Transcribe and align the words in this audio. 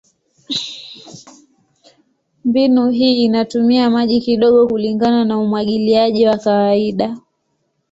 Mbinu 2.45 2.89
hii 2.89 3.23
inatumia 3.23 3.89
maji 3.89 4.21
kidogo 4.21 4.67
kulingana 4.67 5.25
na 5.25 5.37
umwagiliaji 5.37 6.27
wa 6.27 6.37
kawaida. 6.37 7.17